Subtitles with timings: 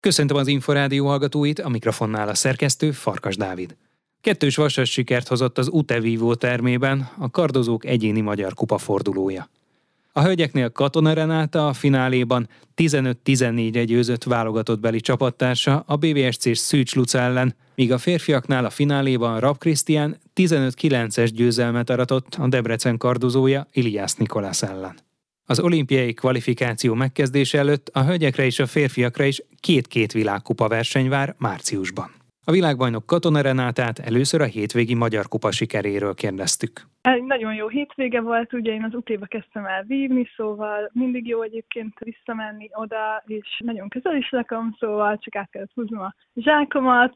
[0.00, 3.76] Köszöntöm az Inforádió hallgatóit, a mikrofonnál a szerkesztő Farkas Dávid.
[4.20, 9.48] Kettős vasas sikert hozott az Utevívó termében a kardozók egyéni magyar kupa fordulója.
[10.12, 17.18] A hölgyeknél Katona Renáta a fináléban 15-14-re győzött válogatott beli csapattársa a BVSC-s Szűcs Luca
[17.18, 24.14] ellen, míg a férfiaknál a fináléban Rab Krisztián 15-9-es győzelmet aratott a Debrecen kardozója Iliász
[24.14, 24.94] Nikolász ellen.
[25.50, 31.34] Az olimpiai kvalifikáció megkezdése előtt a hölgyekre és a férfiakra is két-két világkupa verseny vár
[31.38, 32.10] márciusban.
[32.44, 36.88] A világbajnok Katona Renátát először a hétvégi Magyar Kupa sikeréről kérdeztük.
[37.02, 41.42] Egy nagyon jó hétvége volt, ugye én az utéba kezdtem el vívni, szóval mindig jó
[41.42, 47.14] egyébként visszamenni oda, és nagyon közel is lakom, szóval csak át kellett húznom a zsákomat.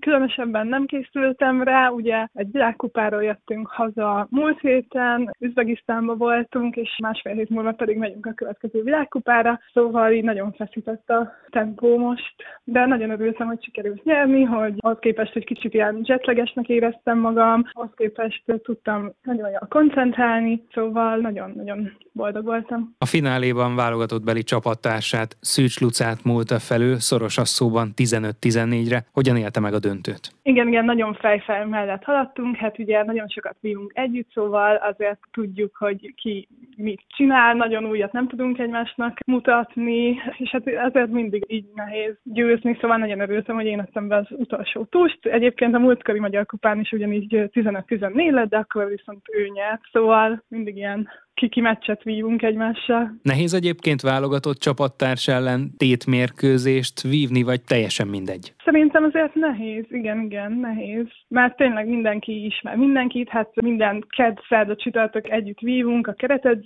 [0.00, 7.34] Különösebben nem készültem rá, ugye egy világkupáról jöttünk haza múlt héten, Üzbegisztánba voltunk, és másfél
[7.34, 12.34] hét múlva pedig megyünk a következő világkupára, szóval így nagyon feszített a tempó most,
[12.64, 17.64] de nagyon örültem, hogy sikerült nyerni, hogy az képest, hogy kicsit ilyen jetlegesnek éreztem magam,
[17.72, 22.94] az képest tudtam nagyon jól koncentrálni, szóval nagyon-nagyon boldog voltam.
[22.98, 29.04] A fináléban válogatott beli csapattársát Szűcs Lucát múlta felül szoros asszóban 15-14-re.
[29.12, 30.30] Hogyan élte meg a döntőt?
[30.42, 35.76] Igen, igen, nagyon fejfel mellett haladtunk, hát ugye nagyon sokat vívunk együtt, szóval azért tudjuk,
[35.76, 41.66] hogy ki mit csinál, nagyon újat nem tudunk egymásnak mutatni, és hát azért mindig így
[41.74, 45.26] nehéz győzni, szóval nagyon örültem, hogy én ettem be az utolsó túst.
[45.26, 50.44] Egyébként a múltkori Magyar Kupán is ugyanígy 15-14 lett, de akkor viszont ő nyert, szóval
[50.48, 53.14] mindig ilyen kiki meccset vívunk egymással.
[53.22, 58.54] Nehéz egyébként válogatott csapattárs ellen tétmérkőzést vívni, vagy teljesen mindegy?
[58.64, 61.06] Szerintem azért nehéz, igen, igen, nehéz.
[61.28, 66.12] Mert tényleg mindenki ismer mindenkit, hát minden kedd, szerda, csütörtök együtt vívunk a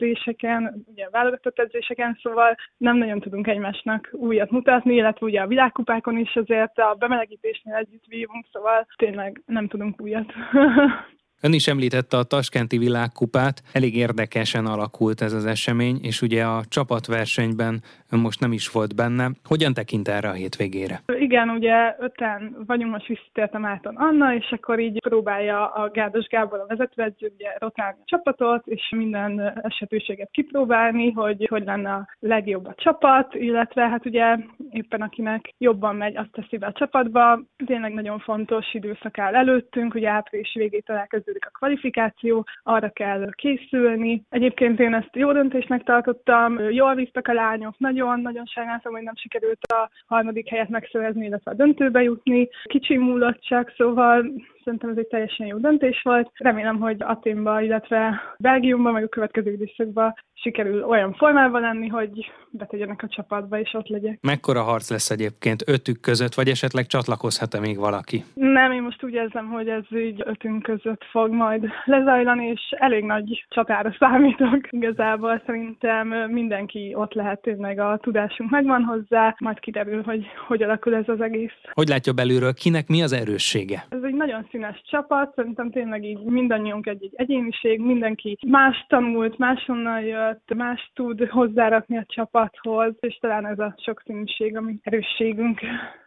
[0.00, 6.18] keretedzéseken, ugye válogatott edzéseken, szóval nem nagyon tudunk egymásnak újat mutatni, illetve ugye a világkupákon
[6.18, 10.32] is azért a bemelegítésnél együtt vívunk, szóval tényleg nem tudunk újat.
[11.42, 16.62] Ön is említette a Taskenti világkupát, elég érdekesen alakult ez az esemény, és ugye a
[16.68, 19.30] csapatversenyben most nem is volt benne.
[19.44, 21.02] Hogyan tekint erre a hétvégére?
[21.18, 26.58] Igen, ugye öten vagyunk, most visszatértem áton Anna, és akkor így próbálja a Gádos Gábor
[26.58, 32.66] a vezetőedző, ugye rotálni a csapatot, és minden esetőséget kipróbálni, hogy hogy lenne a legjobb
[32.66, 34.36] a csapat, illetve hát ugye
[34.70, 37.42] éppen akinek jobban megy, azt teszi be a csapatba.
[37.66, 43.30] Tényleg nagyon fontos időszak áll előttünk, ugye április végétől elkezdő kezdődik a kvalifikáció, arra kell
[43.34, 44.22] készülni.
[44.28, 49.64] Egyébként én ezt jó döntésnek tartottam, jól visztak a lányok, nagyon-nagyon sajnáltam, hogy nem sikerült
[49.72, 52.48] a harmadik helyet megszerezni, illetve a döntőbe jutni.
[52.64, 52.98] Kicsi
[53.40, 54.32] csak, szóval
[54.64, 56.30] Szerintem ez egy teljesen jó döntés volt.
[56.34, 63.02] Remélem, hogy Aténba, illetve Belgiumban, vagy a következő időszakban sikerül olyan formában lenni, hogy betegyenek
[63.02, 64.18] a csapatba, és ott legyek.
[64.20, 68.24] Mekkora harc lesz egyébként ötük között, vagy esetleg csatlakozhat-e még valaki?
[68.34, 73.04] Nem, én most úgy érzem, hogy ez így ötünk között fog majd lezajlani, és elég
[73.04, 74.58] nagy csatára számítok.
[74.70, 80.94] Igazából szerintem mindenki ott lehet, tényleg a tudásunk megvan hozzá, majd kiderül, hogy hogy alakul
[80.94, 81.52] ez az egész.
[81.72, 83.84] Hogy látja belülről, kinek mi az erőssége?
[83.88, 89.38] Ez egy nagyon színes csapat, szerintem tényleg így mindannyiunk egy, egy egyéniség, mindenki más tanult,
[89.38, 95.60] máshonnan jött, más tud hozzárakni a csapathoz, és talán ez a sokszínűség, ami erősségünk.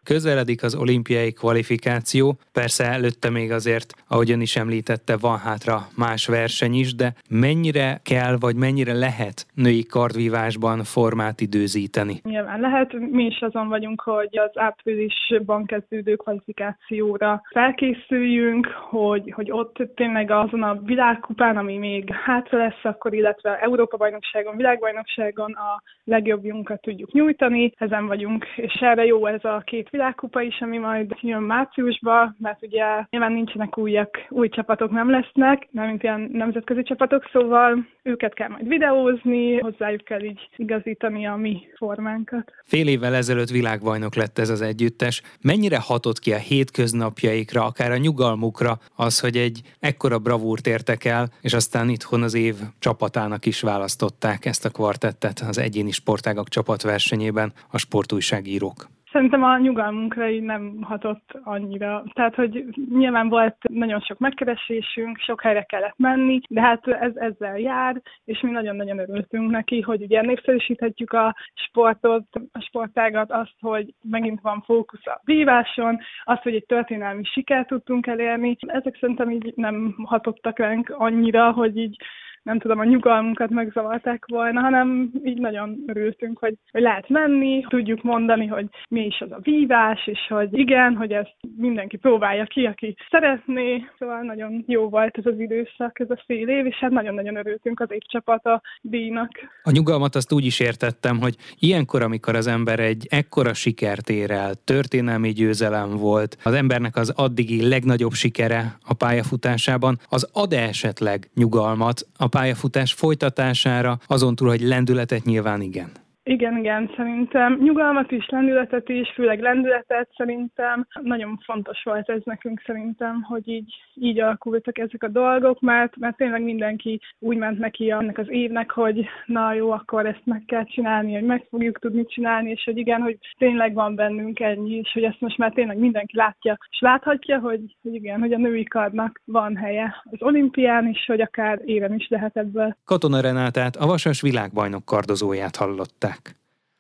[0.03, 6.28] Közeledik az olimpiai kvalifikáció, persze előtte még azért, ahogy ön is említette, van hátra más
[6.28, 12.19] verseny is, de mennyire kell, vagy mennyire lehet női kardvívásban formát időzíteni?
[12.24, 19.78] Nyilván lehet, mi is azon vagyunk, hogy az áprilisban kezdődő kvalifikációra felkészüljünk, hogy, hogy ott
[19.96, 27.12] tényleg azon a világkupán, ami még hátra lesz akkor, illetve Európa-bajnokságon, világbajnokságon a legjobbjunkat tudjuk
[27.12, 27.74] nyújtani.
[27.78, 32.62] Ezen vagyunk, és erre jó ez a két világkupa is, ami majd jön márciusban, mert
[32.62, 38.34] ugye nyilván nincsenek újak, új csapatok nem lesznek, nem mint ilyen nemzetközi csapatok, szóval őket
[38.34, 42.52] kell majd videózni, hozzájuk kell így igazítani a mi formánkat.
[42.64, 45.22] Fél évvel ezelőtt világbajnok lett ez az együttes.
[45.42, 51.28] Mennyire hatott ki a hétköznapjaikra, akár a nyugalmukra az, hogy egy ekkora bravúrt értek el,
[51.42, 57.54] és aztán itthon az év csapatának is választották ezt a kvartettet az egyéni sportágak csapatversenyében
[57.72, 58.93] a sportújságírók?
[59.13, 62.04] Szerintem a nyugalmunkra így nem hatott annyira.
[62.13, 67.60] Tehát, hogy nyilván volt nagyon sok megkeresésünk, sok helyre kellett menni, de hát ez ezzel
[67.60, 73.94] jár, és mi nagyon-nagyon örültünk neki, hogy ugye népszerűsíthetjük a sportot, a sportágat, azt, hogy
[74.01, 78.57] megint van fókusz a víváson, azt, hogy egy történelmi sikert tudtunk elérni.
[78.60, 81.98] Ezek szerintem így nem hatottak ránk annyira, hogy így
[82.44, 88.04] nem tudom, a nyugalmunkat megzavarták volna, hanem így nagyon örültünk, hogy, hogy lehet menni, tudjuk
[88.04, 92.66] mondani, hogy mi is az a vívás, és hogy igen, hogy ezt mindenki próbálja ki,
[92.66, 93.86] aki szeretné.
[94.00, 97.80] Szóval nagyon jó volt ez az időszak, ez a fél év, és hát nagyon-nagyon örültünk
[97.80, 99.31] az évcsapata díjnak.
[99.63, 104.31] A nyugalmat azt úgy is értettem, hogy ilyenkor, amikor az ember egy ekkora sikert ér
[104.31, 111.30] el, történelmi győzelem volt, az embernek az addigi legnagyobb sikere a pályafutásában, az ad esetleg
[111.34, 116.02] nyugalmat a pályafutás folytatására, azon túl, hogy lendületet nyilván igen.
[116.25, 120.88] Igen, igen, szerintem nyugalmat is, lendületet is, főleg lendületet szerintem.
[121.02, 126.18] Nagyon fontos volt ez nekünk szerintem, hogy így, így alakultak ezek a dolgok, mert, mert
[126.18, 130.66] tényleg mindenki úgy ment neki ennek az évnek, hogy na jó, akkor ezt meg kell
[130.66, 134.92] csinálni, hogy meg fogjuk tudni csinálni, és hogy igen, hogy tényleg van bennünk ennyi, és
[134.94, 138.64] hogy ezt most már tényleg mindenki látja, és láthatja, hogy, hogy igen, hogy a női
[138.64, 142.75] kardnak van helye az olimpián, és hogy akár éven is lehet ebből.
[142.86, 146.12] Katona Renátát, a Vasas világbajnok kardozóját hallották.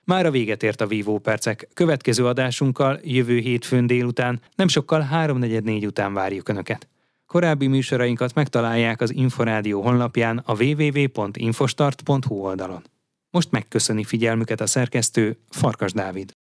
[0.05, 1.67] Már a véget ért a Vívó Percek.
[1.73, 6.87] Következő adásunkkal jövő hétfőn délután, nem sokkal 3.44 után várjuk Önöket.
[7.25, 12.83] Korábbi műsorainkat megtalálják az Inforádió honlapján a www.infostart.hu oldalon.
[13.29, 16.33] Most megköszöni figyelmüket a szerkesztő Farkas Dávid.